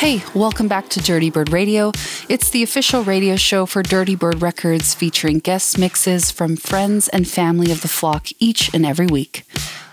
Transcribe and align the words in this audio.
Hey, 0.00 0.24
welcome 0.34 0.66
back 0.66 0.88
to 0.88 1.00
Dirtybird 1.00 1.52
Radio. 1.52 1.92
It's 2.26 2.48
the 2.48 2.62
official 2.62 3.04
radio 3.04 3.36
show 3.36 3.66
for 3.66 3.82
Dirtybird 3.82 4.40
Records 4.40 4.94
featuring 4.94 5.40
guest 5.40 5.78
mixes 5.78 6.30
from 6.30 6.56
friends 6.56 7.08
and 7.08 7.28
family 7.28 7.70
of 7.70 7.82
the 7.82 7.88
flock 7.88 8.28
each 8.38 8.72
and 8.72 8.86
every 8.86 9.06
week. 9.06 9.44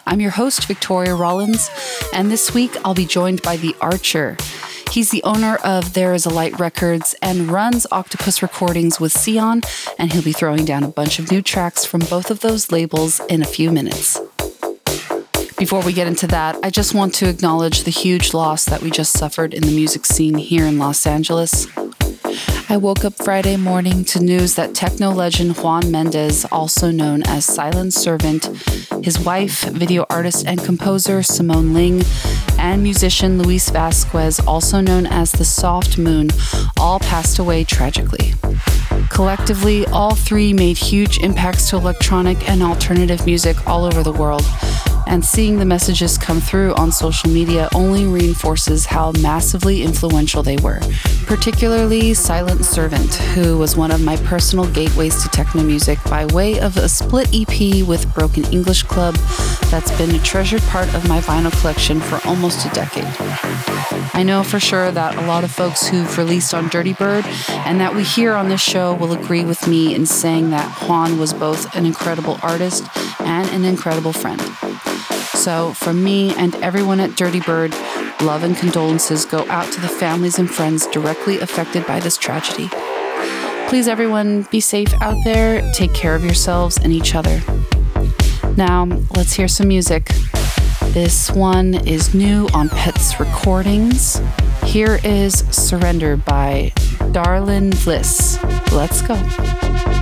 I'm 0.06 0.22
your 0.22 0.32
host, 0.32 0.66
Victoria 0.66 1.14
Rollins, 1.14 1.70
and 2.14 2.32
this 2.32 2.54
week 2.54 2.72
I'll 2.86 2.94
be 2.94 3.06
joined 3.06 3.42
by 3.42 3.58
The 3.58 3.76
Archer. 3.82 4.38
He's 4.92 5.12
the 5.12 5.24
owner 5.24 5.58
of 5.58 5.94
There 5.94 6.14
Is 6.14 6.26
a 6.26 6.30
Light 6.30 6.58
Records 6.58 7.14
and 7.22 7.52
runs 7.52 7.86
Octopus 7.92 8.42
Recordings 8.42 9.02
with 9.02 9.12
Sian, 9.12 9.62
and 10.00 10.14
he'll 10.14 10.24
be 10.24 10.32
throwing 10.32 10.64
down 10.64 10.84
a 10.86 10.88
bunch 10.88 11.20
of 11.20 11.30
new 11.30 11.42
tracks 11.42 11.84
from 11.84 12.00
both 12.00 12.32
of 12.32 12.40
those 12.40 12.72
labels 12.72 13.20
in 13.28 13.42
a 13.42 13.46
few 13.46 13.74
minutes. 13.74 14.22
Before 15.58 15.82
we 15.82 15.92
get 15.92 16.06
into 16.06 16.28
that, 16.28 16.56
I 16.62 16.70
just 16.70 16.94
want 16.94 17.16
to 17.16 17.28
acknowledge 17.28 17.84
the 17.84 17.90
huge 17.90 18.36
loss 18.36 18.66
that 18.66 18.84
we 18.84 18.92
just 18.92 19.18
suffered 19.18 19.56
in 19.56 19.64
the 19.64 19.72
music 19.72 20.06
scene 20.06 20.36
here 20.36 20.66
in 20.68 20.78
Los 20.78 21.08
Angeles. 21.08 21.66
I 22.70 22.78
woke 22.78 23.04
up 23.04 23.16
Friday 23.16 23.58
morning 23.58 24.06
to 24.06 24.20
news 24.20 24.54
that 24.54 24.76
techno 24.76 25.10
legend 25.10 25.58
Juan 25.58 25.90
Mendez, 25.90 26.46
also 26.52 26.92
known 26.92 27.24
as 27.24 27.44
Silent 27.44 27.96
Servant, 27.96 28.46
his 29.04 29.20
wife, 29.20 29.64
video 29.64 30.06
artist 30.12 30.46
and 30.46 30.64
composer 30.64 31.24
Simone 31.24 31.74
Ling, 31.74 32.04
and 32.60 32.84
musician 32.84 33.42
Luis 33.42 33.68
Vasquez, 33.72 34.40
also 34.42 34.80
known 34.80 35.08
as 35.08 35.32
the 35.32 35.46
Soft 35.46 35.98
Moon, 35.98 36.30
all 36.80 37.00
passed 37.00 37.40
away 37.40 37.64
tragically. 37.64 38.34
Collectively, 39.10 39.88
all 39.88 40.14
three 40.14 40.54
made 40.54 40.78
huge 40.78 41.18
impacts 41.18 41.68
to 41.72 41.78
electronic 41.78 42.48
and 42.48 42.62
alternative 42.62 43.26
music 43.26 43.66
all 43.66 43.86
over 43.86 44.04
the 44.04 44.14
world, 44.14 44.46
and 45.08 45.24
seeing 45.24 45.58
the 45.58 45.66
messages 45.66 46.18
come 46.18 46.40
through 46.40 46.74
on 46.76 46.92
social 46.92 47.30
media 47.30 47.70
only 47.74 48.06
reinforces 48.06 48.86
how 48.86 49.12
massively 49.22 49.82
influential 49.82 50.44
they 50.44 50.58
were, 50.58 50.80
particularly 51.26 52.14
Silent 52.14 52.66
Servant, 52.66 53.16
who 53.34 53.58
was 53.58 53.76
one 53.76 53.92
of 53.92 54.02
my 54.02 54.18
personal 54.18 54.70
gateways 54.72 55.24
to 55.24 55.30
techno 55.30 55.64
music 55.64 55.98
by 56.10 56.26
way 56.28 56.60
of 56.60 56.78
a 56.78 56.90
split 56.90 57.30
EP 57.34 57.88
with 57.88 58.14
Broken 58.14 58.44
English 58.54 58.84
Club 58.84 59.16
that's 59.72 59.96
been 59.98 60.14
a 60.14 60.20
treasured 60.20 60.62
part 60.64 60.94
of 60.94 61.08
my 61.08 61.20
vinyl 61.22 61.58
collection 61.62 62.00
for 62.00 62.20
almost 62.28 62.66
a 62.66 62.70
decade. 62.70 63.06
I 64.14 64.24
know 64.24 64.44
for 64.44 64.60
sure 64.60 64.92
that 64.92 65.16
a 65.16 65.28
lot 65.28 65.44
of 65.44 65.52
folks 65.52 65.88
who've 65.88 66.18
released 66.18 66.54
on 66.54 66.70
Dirtybird 66.70 67.26
and 67.66 67.80
that 67.80 67.96
we 67.96 68.04
hear 68.04 68.34
on 68.34 68.50
this 68.50 68.62
show 68.62 68.94
will 68.96 69.14
agree 69.14 69.46
with 69.46 69.68
me 69.68 69.94
in 69.96 70.06
saying 70.06 70.50
that 70.52 70.70
Juan 70.84 71.20
was 71.20 71.34
both 71.34 71.76
an 71.76 71.86
incredible 71.86 72.40
artist 72.42 72.84
and 73.20 73.50
an 73.50 73.64
incredible 73.66 74.14
friend. 74.14 74.42
So, 75.38 75.72
from 75.74 76.04
me 76.04 76.34
and 76.36 76.56
everyone 76.56 77.00
at 77.00 77.12
Dirtybird, 77.12 77.72
love 78.22 78.44
and 78.44 78.58
condolences 78.58 79.24
go 79.24 79.48
out 79.50 79.72
to 79.72 79.80
the 79.80 79.88
families 79.88 80.40
and 80.40 80.50
friends 80.50 80.88
directly 80.88 81.40
affected 81.40 81.86
by 81.86 82.00
this 82.00 82.18
tragedy. 82.18 82.68
Please, 83.70 83.88
everyone, 83.88 84.48
be 84.52 84.60
safe 84.60 84.92
out 85.00 85.16
there, 85.24 85.62
take 85.74 85.94
care 85.94 86.16
of 86.16 86.26
yourselves 86.26 86.78
and 86.78 86.92
each 86.92 87.14
other. 87.16 87.40
Now, 88.58 88.86
let's 89.16 89.34
hear 89.34 89.48
some 89.48 89.68
music. 89.68 90.10
This 90.88 91.30
one 91.32 91.76
is 91.76 92.16
new 92.16 92.50
on 92.54 92.68
Pets 92.70 93.20
Recordings. 93.20 94.20
Here 94.64 95.00
is 95.04 95.46
Surrender 95.52 96.18
by 96.18 96.74
Darlyn 97.14 97.72
Vlys. 97.72 98.42
Let's 98.72 99.02
go. 99.04 99.97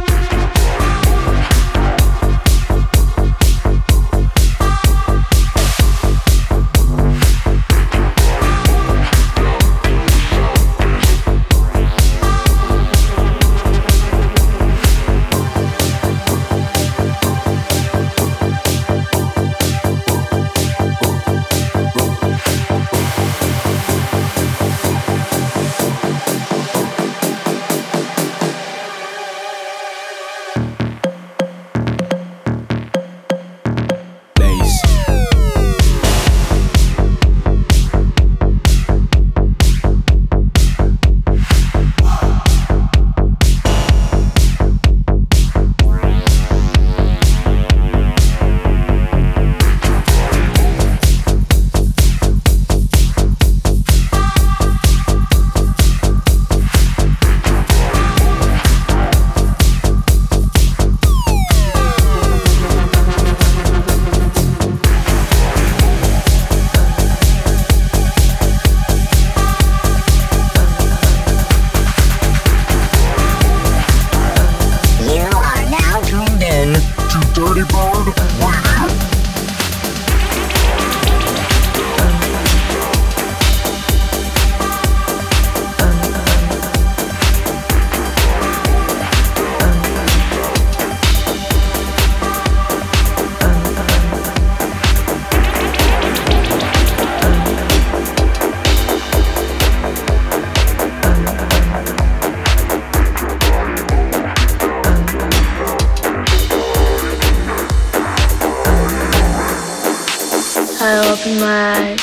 Why 111.16 111.96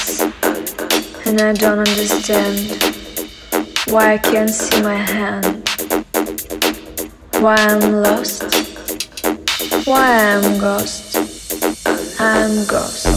I 1.45 1.53
don't 1.53 1.79
understand 1.81 2.57
why 3.89 4.15
I 4.15 4.19
can't 4.19 4.49
see 4.49 4.83
my 4.83 4.95
hand, 4.95 5.69
why 7.41 7.57
I'm 7.57 7.93
lost, 7.93 8.43
why 9.87 10.17
I'm 10.17 10.59
ghost, 10.59 11.17
I'm 12.19 12.67
ghost. 12.67 13.12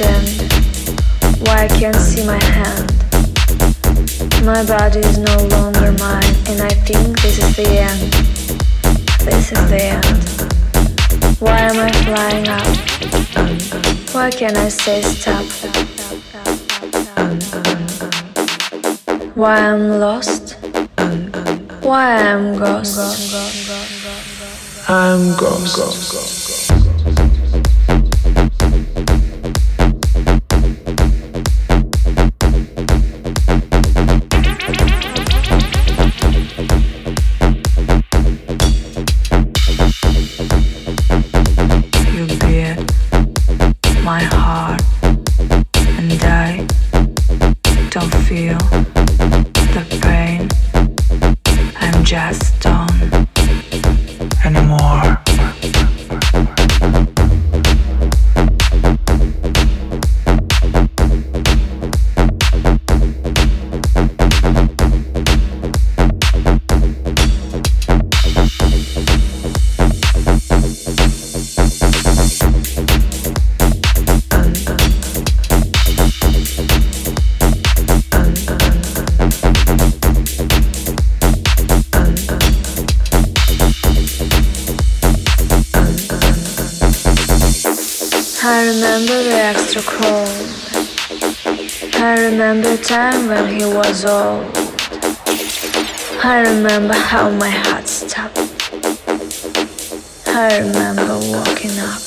Understand 0.00 0.26
why 1.46 1.64
I 1.64 1.68
can't 1.68 1.96
see 1.96 2.26
my 2.26 2.42
hand. 2.42 2.92
My 4.44 4.64
body 4.64 5.00
is 5.00 5.18
no 5.18 5.36
longer 5.48 5.92
mine, 5.92 6.34
and 6.48 6.60
I 6.62 6.70
think 6.86 7.20
this 7.22 7.38
is 7.38 7.56
the 7.56 7.68
end. 7.78 8.12
This 9.20 9.52
is 9.52 9.70
the 9.70 9.82
end. 9.94 10.04
Why 11.38 11.58
am 11.60 11.78
I 11.78 11.92
flying 12.02 12.48
up? 12.48 12.76
Why 14.12 14.30
can't 14.30 14.56
I 14.56 14.68
say 14.68 15.02
stop? 15.02 15.44
Why 19.34 19.58
I'm 19.58 20.00
lost? 20.00 20.56
Why 21.82 22.16
I'm 22.16 22.58
ghost? 22.58 22.98
I'm 24.88 25.36
ghost. 25.36 26.33
Extra 89.76 89.92
cold. 89.98 90.28
I 91.94 92.20
remember 92.20 92.76
time 92.76 93.26
when 93.26 93.58
he 93.58 93.64
was 93.64 94.04
old. 94.04 94.44
I 96.22 96.42
remember 96.46 96.94
how 96.94 97.30
my 97.30 97.50
heart 97.50 97.88
stopped. 97.88 98.38
I 100.28 100.58
remember 100.58 101.18
walking 101.28 101.76
up. 101.80 102.02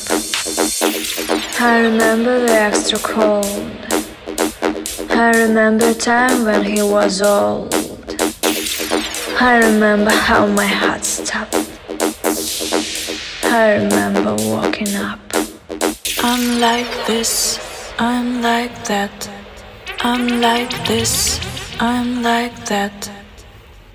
I 1.60 1.80
remember 1.82 2.40
the 2.40 2.54
extra 2.54 3.00
cold. 3.00 3.46
I 5.10 5.32
remember 5.32 5.94
time 5.94 6.46
when 6.46 6.64
he 6.64 6.82
was 6.82 7.22
old. 7.22 7.74
I 9.42 9.58
remember 9.58 10.12
how 10.12 10.48
my 10.48 10.66
heart 10.66 11.04
stopped. 11.04 11.56
I 13.44 13.74
remember 13.74 14.36
walking 14.36 14.96
up. 14.96 15.27
I'm 16.30 16.60
like 16.60 17.08
this, 17.08 17.58
I'm 17.98 18.42
like 18.42 18.84
that. 18.84 19.30
I'm 20.02 20.42
like 20.42 20.74
this, 20.86 21.40
I'm 21.80 22.22
like 22.22 22.66
that. 22.66 23.10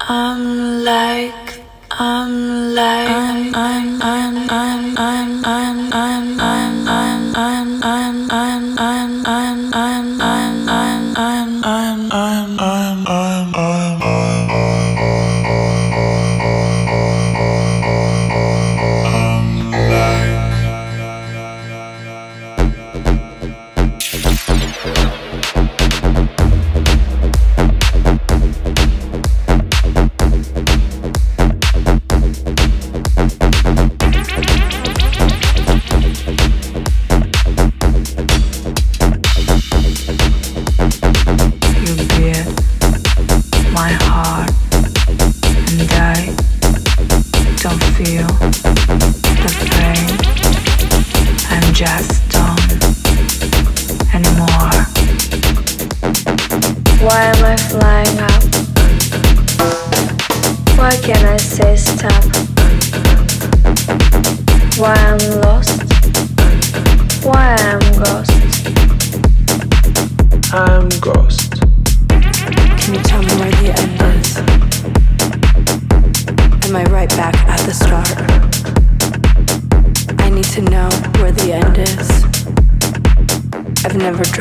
I'm 0.01 0.83
like, 0.83 1.61
I'm 1.91 2.75
like, 2.75 3.09
I'm, 3.11 3.55
I'm, 3.55 4.01
I'm, 4.03 4.51
I'm, 4.51 4.99
I'm, 4.99 5.45
I'm, 5.45 5.45
I'm, 5.45 5.93
I'm, 5.93 6.41
I'm, 6.41 7.37
I'm, 7.37 7.83
I'm, 7.83 8.31
I'm, 8.33 8.81
I'm, 8.81 9.27
I'm, 9.27 9.75
I'm, 9.75 10.21
I'm, 10.23 10.69
I'm, 10.71 11.17
I'm, 11.19 11.65
I'm, 11.65 11.92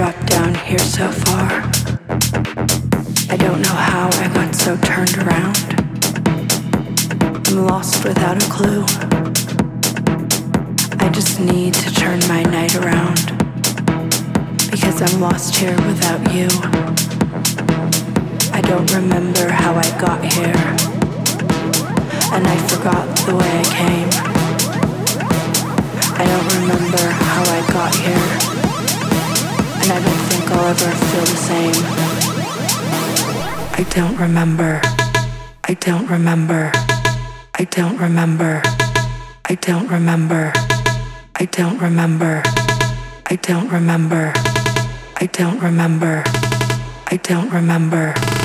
dropped 0.02 0.26
down 0.26 0.56
here 0.56 0.80
so 0.80 1.12
far. 1.12 1.48
I 3.30 3.38
don't 3.38 3.62
know 3.62 3.78
how 3.92 4.10
I 4.14 4.32
got 4.34 4.56
so 4.56 4.76
turned 4.78 5.16
around. 5.20 5.56
I'm 7.48 7.68
lost 7.68 8.04
without 8.04 8.44
a 8.44 8.50
clue. 8.50 8.84
I 10.98 11.08
just 11.10 11.40
need 11.40 11.76
to 11.76 11.94
turn 11.94 12.20
my 12.28 12.42
night 12.42 12.74
around. 12.78 13.20
Because 14.72 15.04
I'm 15.04 15.22
lost 15.22 15.56
here 15.56 15.78
without 15.86 16.22
you. 16.34 16.50
I 18.58 18.62
don't 18.62 18.92
remember 18.92 19.50
how 19.50 19.76
I 19.76 19.88
got 20.02 20.26
here. 20.34 20.62
And 22.34 22.48
I 22.48 22.58
forgot 22.70 23.06
the 23.28 23.36
way 23.36 23.52
I 23.60 23.66
came. 23.80 24.10
I 26.18 26.26
don't 26.26 26.48
remember 26.60 27.04
how 27.28 27.44
I 27.44 27.62
got 27.72 27.96
here 27.96 28.51
and 29.82 29.92
I 29.92 30.00
don't 30.00 30.24
think 30.30 30.52
I'll 30.52 30.68
ever 30.68 30.92
feel 31.10 31.26
the 31.26 31.40
same. 31.50 31.74
I 33.74 33.84
don't 33.90 34.18
remember. 34.18 34.82
I 35.64 35.74
don't 35.74 36.08
remember. 36.08 36.72
I 37.56 37.64
don't 37.66 37.98
remember. 37.98 38.62
I 39.46 39.56
don't 39.56 39.88
remember. 39.90 40.54
I 41.36 41.46
don't 41.46 41.80
remember. 41.80 42.44
I 43.26 43.36
don't 43.42 43.70
remember. 43.72 44.34
I 45.16 45.26
don't 45.26 45.60
remember. 45.60 46.24
I 47.08 47.18
don't 47.18 47.50
remember. 47.52 48.41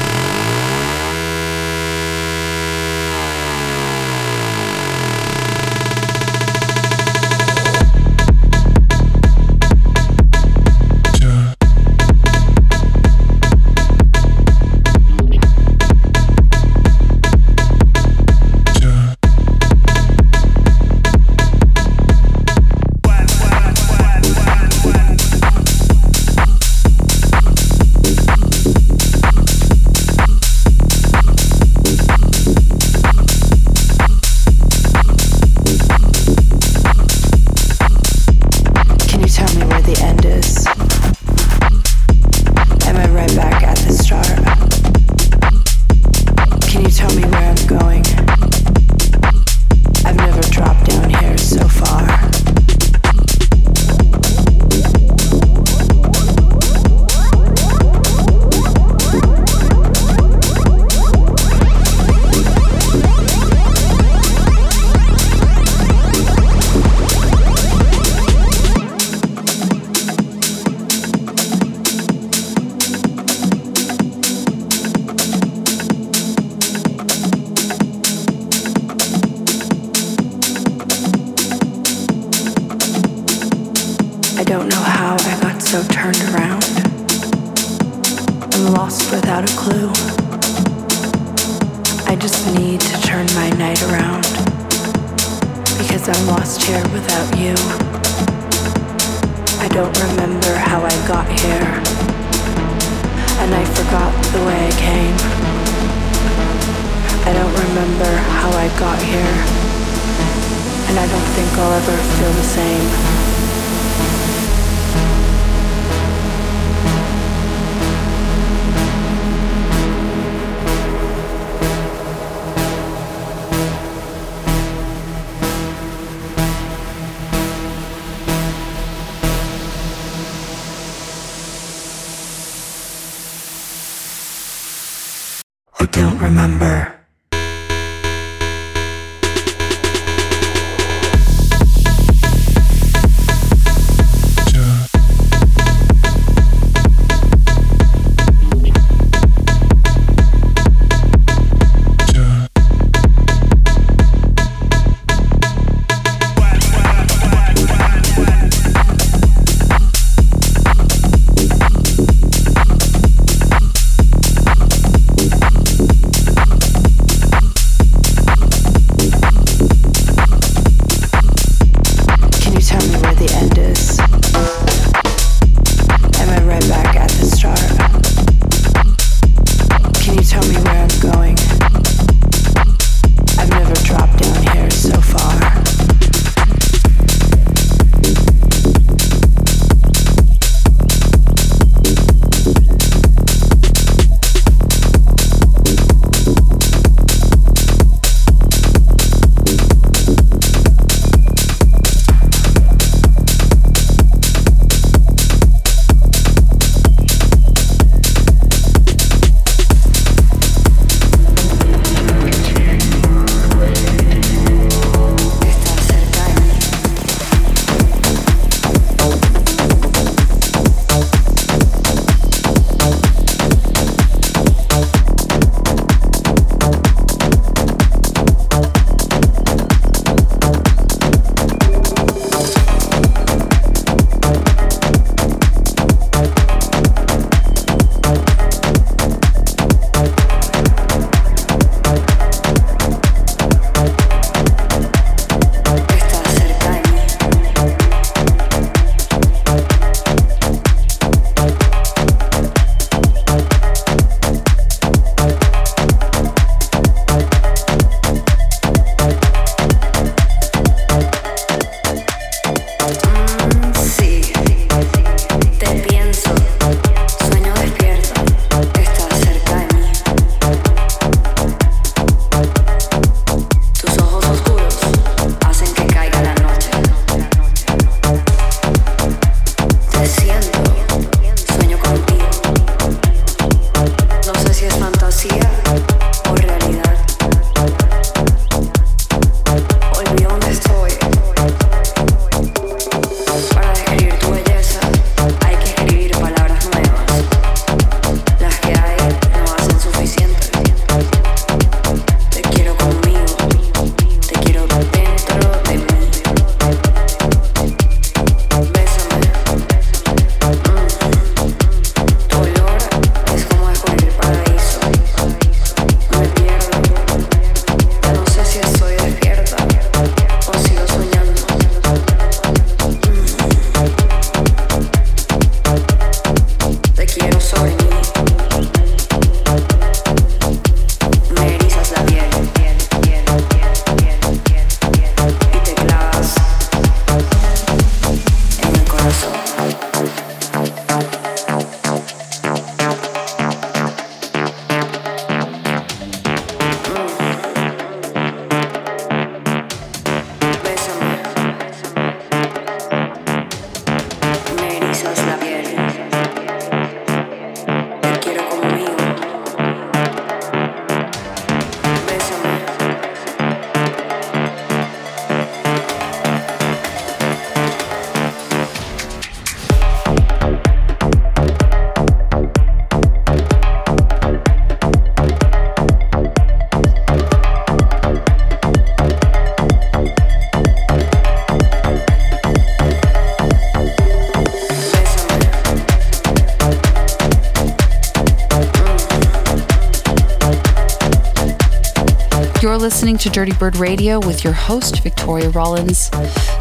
Listening 392.66 393.16
to 393.18 393.28
Dirtybird 393.30 393.80
Radio 393.80 394.20
with 394.20 394.44
your 394.44 394.52
host, 394.52 395.02
Victoria 395.02 395.48
Rollins. 395.50 396.10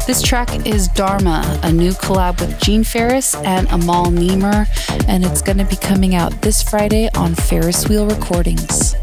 This 0.06 0.22
track 0.22 0.66
is 0.66 0.88
Dharma, 0.88 1.60
a 1.62 1.70
new 1.72 1.92
collab 1.92 2.40
with 2.40 2.58
Gene 2.60 2.84
Farris 2.84 3.34
and 3.34 3.68
Amal 3.70 4.06
Nemer, 4.06 4.66
and 5.08 5.24
it's 5.24 5.42
going 5.42 5.58
to 5.58 5.64
be 5.64 5.76
coming 5.76 6.14
out 6.14 6.42
this 6.42 6.62
Friday 6.62 7.08
on 7.14 7.34
Farris 7.34 7.88
Wheel 7.88 8.06
Recordings. 8.06 8.94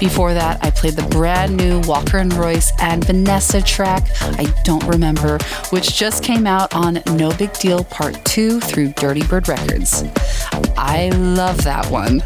Before 0.00 0.34
that, 0.34 0.58
I 0.62 0.70
played 0.70 0.94
the 0.94 1.06
brand 1.10 1.56
new 1.56 1.80
Walker 1.82 2.18
and 2.18 2.32
Royce 2.32 2.72
and 2.80 3.02
VNSSA 3.02 3.64
track, 3.64 4.08
I 4.20 4.52
Don't 4.64 4.84
Remember, 4.84 5.38
which 5.70 5.96
just 5.96 6.24
came 6.24 6.46
out 6.46 6.74
on 6.74 7.00
No 7.12 7.34
Big 7.36 7.52
Deal 7.54 7.84
Part 7.84 8.24
2 8.24 8.60
through 8.60 8.88
Dirtybird 8.88 9.48
Records. 9.48 10.04
I 10.76 11.10
love 11.10 11.62
that 11.64 11.86
one. 11.90 12.22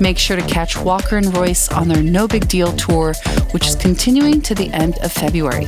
Make 0.00 0.18
sure 0.18 0.36
to 0.36 0.46
catch 0.46 0.76
Walker 0.76 1.16
and 1.16 1.36
Royce 1.36 1.68
on 1.68 1.88
their 1.88 2.02
No 2.02 2.28
Big 2.28 2.48
Deal 2.48 2.72
tour, 2.72 3.14
which 3.52 3.66
is 3.66 3.74
continuing 3.74 4.40
to 4.42 4.54
the 4.54 4.70
end 4.72 4.98
of 4.98 5.12
February. 5.12 5.66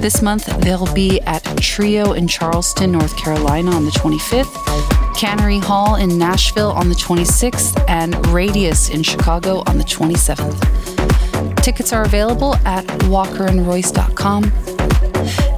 This 0.00 0.22
month, 0.22 0.46
they'll 0.60 0.92
be 0.94 1.20
at 1.22 1.42
Trio 1.58 2.12
in 2.12 2.26
Charleston, 2.26 2.92
North 2.92 3.16
Carolina 3.16 3.70
on 3.70 3.84
the 3.84 3.90
25th, 3.92 5.16
Cannery 5.16 5.58
Hall 5.58 5.96
in 5.96 6.18
Nashville 6.18 6.72
on 6.72 6.88
the 6.88 6.94
26th, 6.94 7.84
and 7.88 8.14
Radius 8.28 8.90
in 8.90 9.02
Chicago 9.02 9.62
on 9.66 9.78
the 9.78 9.84
27th. 9.84 11.62
Tickets 11.62 11.92
are 11.92 12.04
available 12.04 12.56
at 12.64 12.84
walkerandroyce.com. 13.04 14.44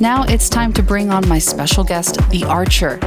Now 0.01 0.25
it's 0.25 0.49
time 0.49 0.73
to 0.75 0.83
bring 0.83 1.11
on 1.11 1.29
my 1.29 1.39
special 1.39 1.85
guest, 1.85 2.19
The 2.31 2.45
Archer. 2.45 2.99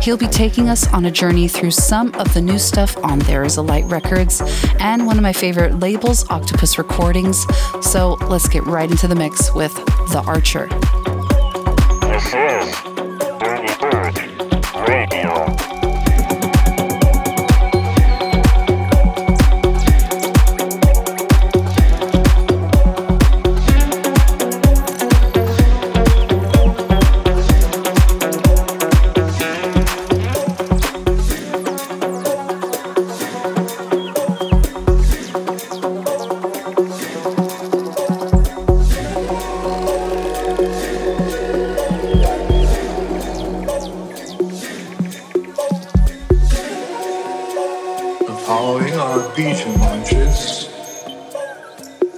He'll 0.00 0.16
be 0.16 0.26
taking 0.26 0.68
us 0.68 0.92
on 0.92 1.04
a 1.06 1.10
journey 1.10 1.48
through 1.48 1.70
some 1.72 2.14
of 2.14 2.32
the 2.34 2.40
new 2.40 2.58
stuff 2.58 2.96
on 2.98 3.18
There 3.20 3.44
Is 3.44 3.56
a 3.56 3.62
Light 3.62 3.84
Records 3.86 4.42
and 4.78 5.06
one 5.06 5.16
of 5.16 5.22
my 5.22 5.32
favorite 5.32 5.78
labels, 5.80 6.28
Octopus 6.30 6.78
Recordings. 6.78 7.44
So 7.82 8.14
let's 8.28 8.48
get 8.48 8.64
right 8.66 8.90
into 8.90 9.08
the 9.08 9.14
mix 9.14 9.54
with 9.54 9.74
The 10.12 10.22
Archer. 10.26 10.68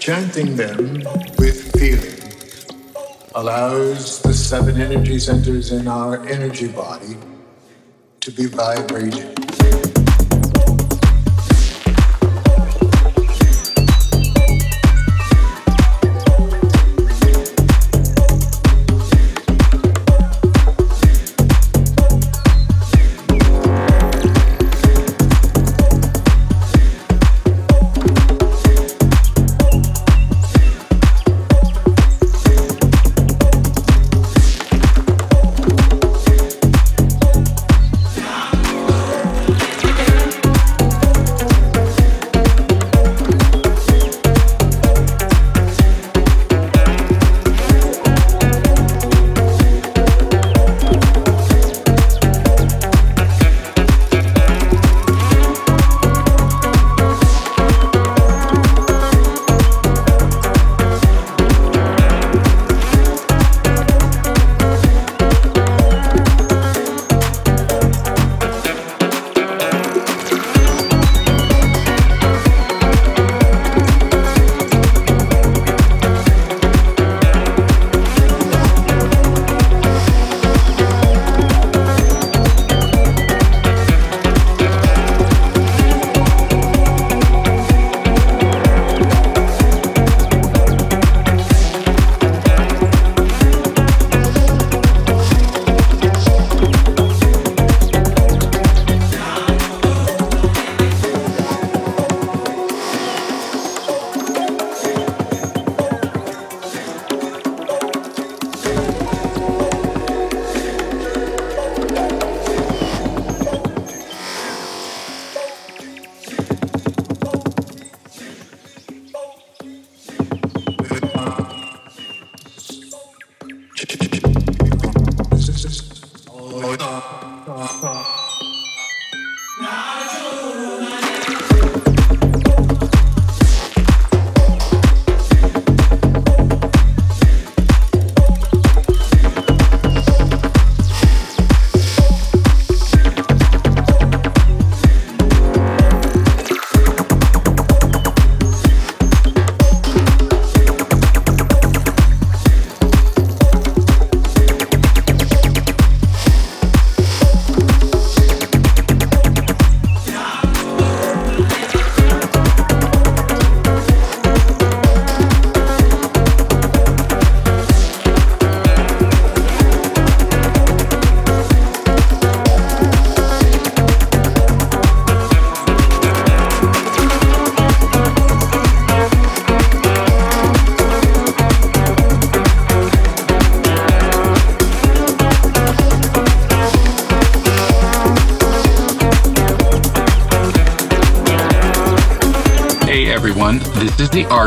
Chanting 0.02 0.56
them 0.56 0.94
with 1.38 1.71
feeling 1.78 2.18
allows 3.37 4.21
the 4.23 4.35
seven 4.35 4.80
energy 4.80 5.16
centers 5.16 5.71
in 5.71 5.87
our 5.87 6.26
energy 6.26 6.66
body 6.66 7.16
to 8.18 8.32
be 8.32 8.47
vibrated. 8.47 9.41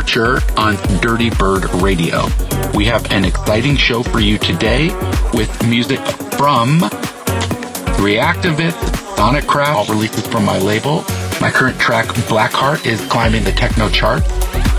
On 0.05 0.75
Dirtybird 1.01 1.81
Radio. 1.81 2.27
We 2.77 2.85
have 2.85 3.11
an 3.11 3.25
exciting 3.25 3.75
show 3.75 4.03
for 4.03 4.19
you 4.19 4.37
today 4.37 4.89
with 5.33 5.67
music 5.67 5.99
from 6.37 6.79
Reactivitz, 7.99 9.17
Sonic 9.17 9.47
Craft, 9.47 9.75
all 9.75 9.85
releases 9.95 10.25
from 10.27 10.45
my 10.45 10.59
label. 10.59 11.03
My 11.41 11.49
current 11.49 11.77
track, 11.79 12.05
Blackheart, 12.29 12.85
is 12.85 13.01
climbing 13.07 13.43
the 13.43 13.51
techno 13.51 13.89
chart. 13.89 14.21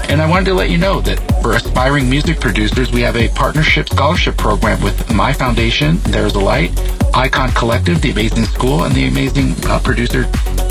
And 0.09 0.23
I 0.23 0.31
wanted 0.31 0.47
to 0.47 0.55
let 0.55 0.71
you 0.71 0.79
know 0.79 1.01
that 1.01 1.19
for 1.43 1.55
aspiring 1.55 2.09
music 2.09 2.41
producers, 2.41 2.93
we 2.93 3.01
have 3.03 3.17
a 3.17 3.29
partnership 3.31 3.89
scholarship 3.89 4.37
program 4.39 4.81
with 4.81 5.13
my 5.13 5.33
foundation, 5.33 5.99
There's 6.05 6.37
a 6.37 6.41
Light, 6.41 6.71
Icon 7.15 7.51
Collective, 7.51 8.01
the 8.01 8.13
amazing 8.13 8.45
school, 8.45 8.85
and 8.85 8.95
the 8.95 9.09
amazing 9.09 9.55
uh, 9.67 9.81
producer, 9.81 10.23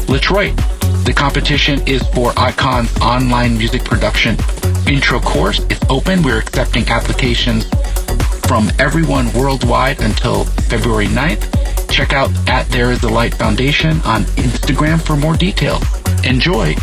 Latroit. 0.08 0.74
The 1.06 1.13
competition 1.13 1.88
is 1.88 2.02
for 2.15 2.34
Icon's 2.36 2.91
online 3.00 3.56
music 3.60 3.84
production 3.84 4.38
intro 4.88 5.20
course. 5.20 5.60
It's 5.70 5.86
open. 5.88 6.24
We're 6.24 6.39
accepting 6.39 6.88
applications 6.89 7.70
from 8.48 8.72
everyone 8.80 9.32
worldwide 9.34 10.02
until 10.02 10.46
February 10.46 11.06
9th. 11.06 11.91
Check 11.91 12.13
out 12.13 12.32
at 12.50 12.68
There 12.70 12.91
Is 12.91 13.04
a 13.04 13.10
Light 13.10 13.36
Foundation 13.36 14.02
on 14.02 14.24
Instagram 14.36 15.00
for 15.00 15.15
more 15.15 15.36
details. 15.36 15.84
Enjoy! 16.26 16.76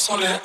solaire. 0.00 0.40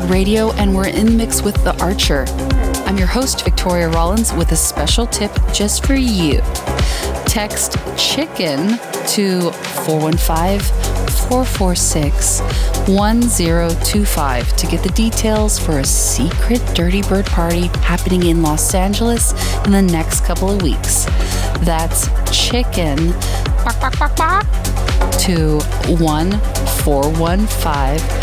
Radio, 0.00 0.52
and 0.52 0.74
we're 0.74 0.88
in 0.88 1.18
mix 1.18 1.42
with 1.42 1.54
The 1.64 1.78
Archer. 1.82 2.24
I'm 2.86 2.96
your 2.96 3.06
host, 3.06 3.44
Victoria 3.44 3.90
Rollins, 3.90 4.32
with 4.32 4.50
a 4.52 4.56
special 4.56 5.06
tip 5.06 5.30
just 5.52 5.86
for 5.86 5.94
you. 5.94 6.40
Text 7.26 7.76
chicken 7.98 8.78
to 9.08 9.50
415 9.84 10.60
446 11.28 12.40
1025 12.88 14.56
to 14.56 14.66
get 14.66 14.82
the 14.82 14.88
details 14.94 15.58
for 15.58 15.80
a 15.80 15.84
secret 15.84 16.62
Dirtybird 16.74 17.26
party 17.26 17.66
happening 17.82 18.28
in 18.28 18.40
Los 18.40 18.74
Angeles 18.74 19.34
in 19.66 19.72
the 19.72 19.82
next 19.82 20.24
couple 20.24 20.50
of 20.50 20.62
weeks. 20.62 21.04
That's 21.60 22.08
chicken 22.32 23.12
to 25.18 25.58
1415 26.00 28.21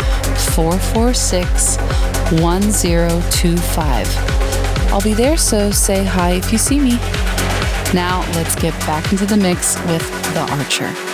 446 0.50 1.76
1025. 2.40 4.06
I'll 4.92 5.00
be 5.00 5.14
there, 5.14 5.36
so 5.36 5.70
say 5.70 6.04
hi 6.04 6.32
if 6.32 6.52
you 6.52 6.58
see 6.58 6.80
me. 6.80 6.98
Now, 7.92 8.24
let's 8.34 8.54
get 8.54 8.72
back 8.80 9.12
into 9.12 9.26
the 9.26 9.36
mix 9.36 9.76
with 9.86 10.08
The 10.34 10.40
Archer. 10.52 11.09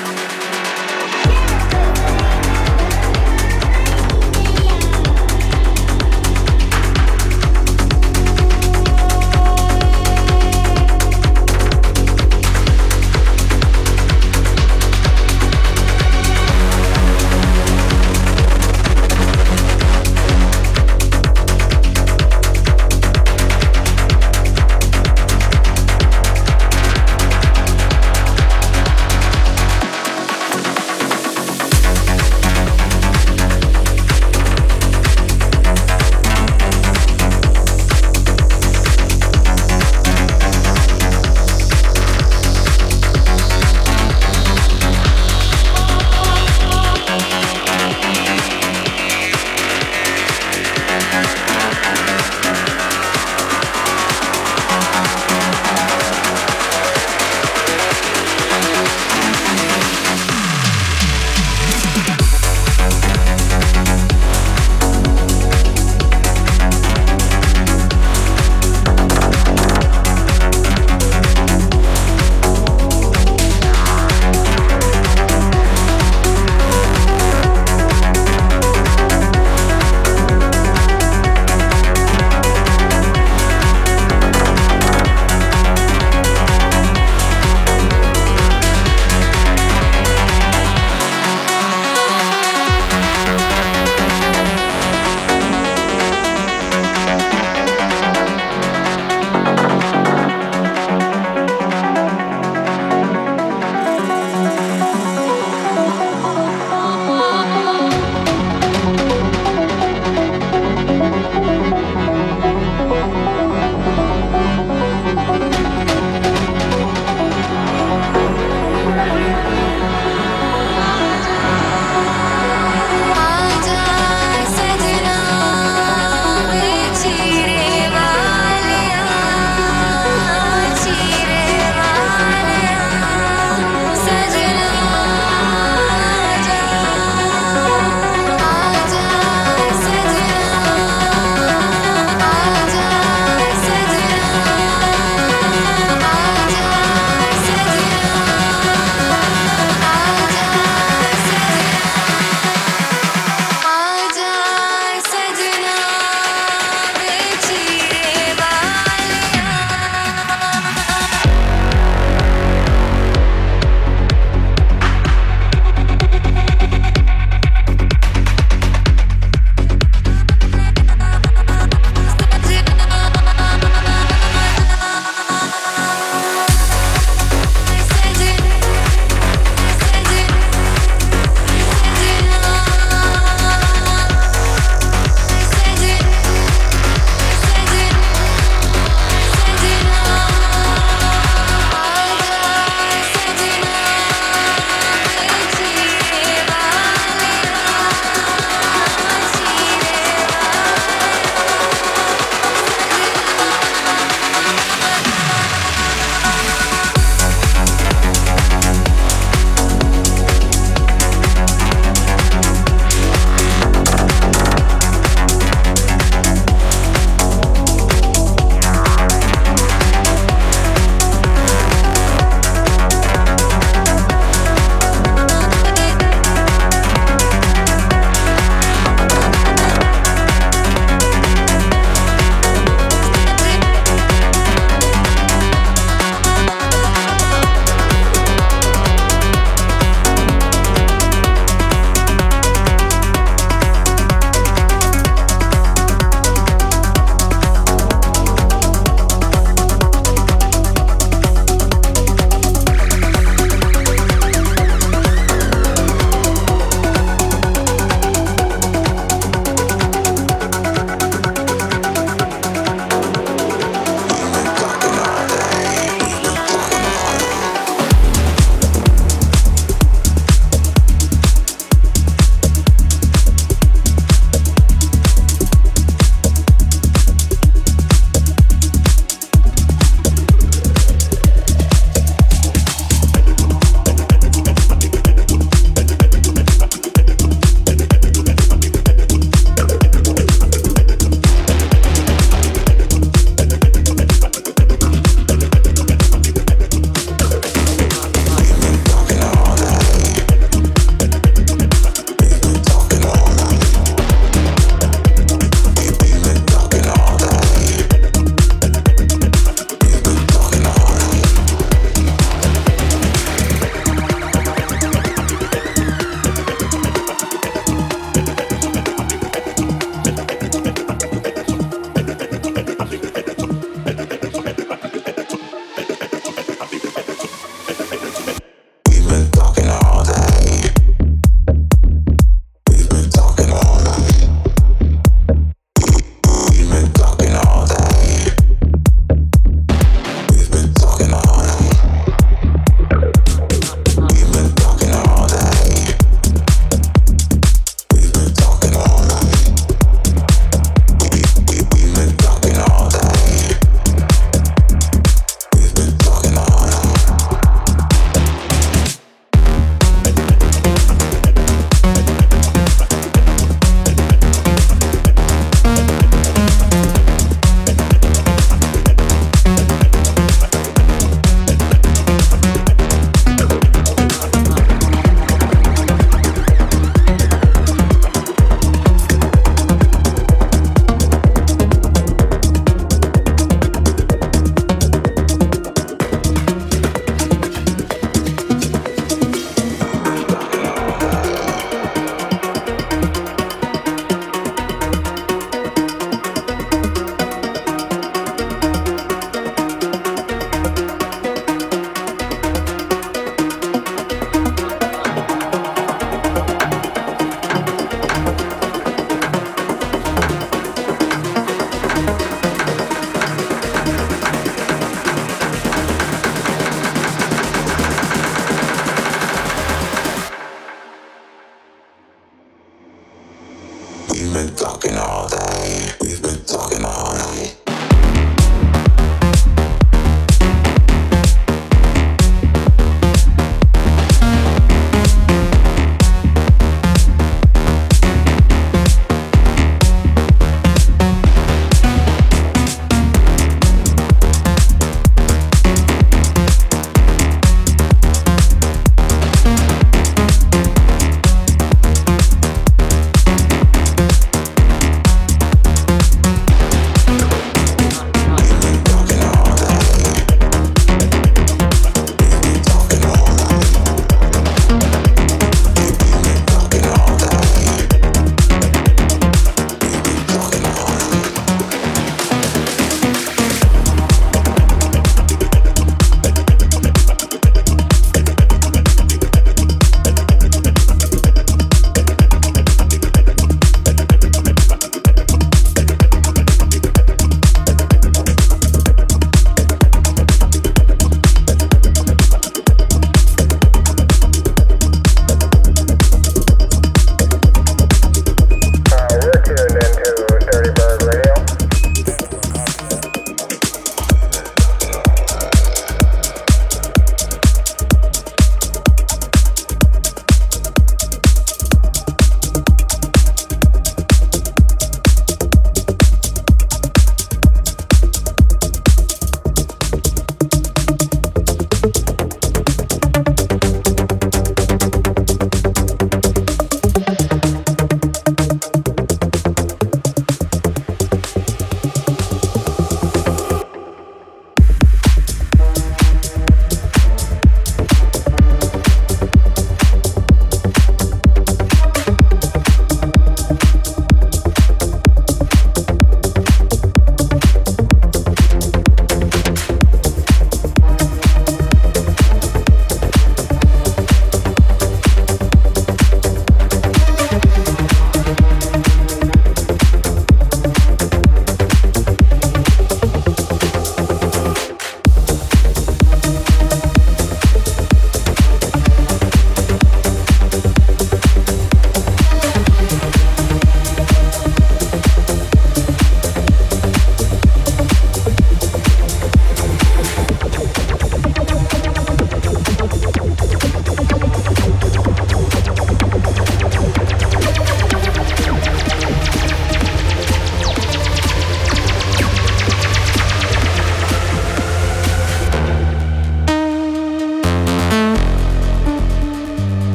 talking 424.66 424.96
all 424.96 425.28
day. 425.28 425.92
We've 426.00 426.20
been 426.20 426.42
talking 426.44 426.84
all 426.84 427.14
night. 427.14 427.65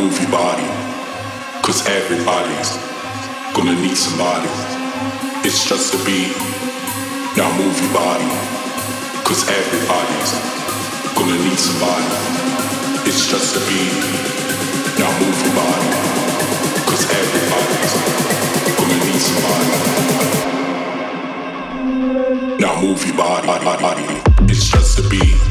move 0.00 0.16
your 0.22 0.30
body. 0.30 0.68
Cause 1.60 1.86
everybody's 1.86 2.70
gonna 3.52 3.76
need 3.84 3.96
somebody. 3.96 4.48
It's 5.46 5.68
just 5.68 5.92
a 5.94 5.98
beat. 6.06 6.32
Now 7.36 7.48
move 7.60 7.76
your 7.84 7.92
body. 7.92 8.30
Cause 9.28 9.42
everybody's 9.60 10.32
gonna 11.16 11.36
need 11.44 11.60
somebody. 11.68 12.10
It's 13.08 13.28
just 13.28 13.56
a 13.56 13.62
beat. 13.68 13.94
Now 15.00 15.10
move 15.20 15.38
your 15.44 15.54
body. 15.60 15.90
Cause 16.88 17.04
everybody's 17.20 17.94
gonna 18.78 18.98
need 19.06 19.22
somebody. 19.28 19.72
Now 22.62 22.74
move 22.80 23.00
your 23.04 23.16
body. 23.16 24.06
It's 24.48 24.64
just 24.66 24.98
a 24.98 25.02
beat. 25.10 25.49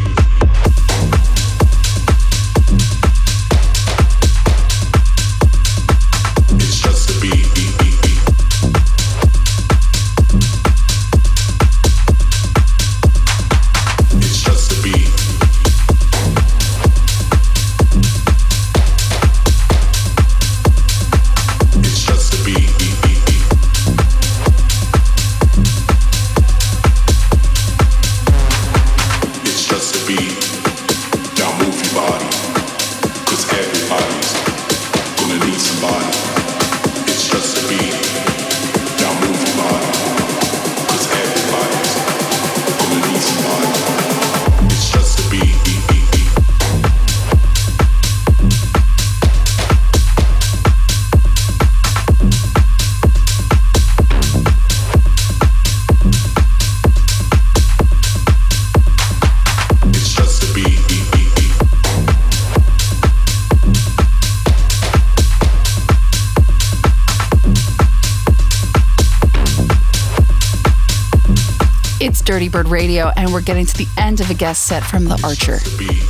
Dirtybird 72.39 72.69
Radio, 72.69 73.11
and 73.17 73.33
we're 73.33 73.41
getting 73.41 73.65
to 73.65 73.77
the 73.77 73.87
end 73.97 74.21
of 74.21 74.29
a 74.29 74.33
guest 74.33 74.63
set 74.63 74.81
from 74.81 75.03
The 75.03 75.19
Archer. 75.25 75.57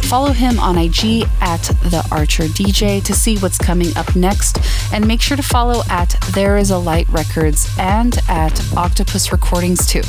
Follow 0.08 0.32
him 0.32 0.60
on 0.60 0.78
IG 0.78 1.24
at 1.42 1.64
The 1.90 2.08
Archer 2.12 2.44
DJ 2.44 3.04
to 3.06 3.14
see 3.16 3.38
what's 3.38 3.58
coming 3.58 3.98
up 3.98 4.16
next, 4.16 4.60
and 4.94 5.08
make 5.08 5.22
sure 5.22 5.38
to 5.38 5.42
follow 5.42 5.82
at 5.90 6.16
There 6.34 6.58
Is 6.58 6.70
a 6.70 6.78
Light 6.78 7.10
Records 7.10 7.74
and 7.80 8.20
at 8.28 8.62
Octopus 8.78 9.32
Recordings 9.32 9.88
too. 9.88 10.04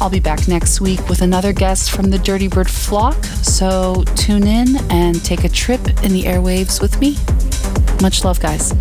I'll 0.00 0.10
be 0.10 0.18
back 0.18 0.48
next 0.48 0.80
week 0.80 1.06
with 1.08 1.20
another 1.20 1.52
guest 1.52 1.90
from 1.90 2.10
the 2.10 2.16
Dirtybird 2.16 2.70
flock, 2.70 3.22
so 3.24 4.02
tune 4.16 4.46
in 4.46 4.76
and 4.90 5.22
take 5.24 5.44
a 5.44 5.48
trip 5.48 5.86
in 6.02 6.12
the 6.12 6.22
airwaves 6.22 6.80
with 6.80 6.98
me. 7.00 7.16
Much 8.00 8.24
love, 8.24 8.40
guys. 8.40 8.72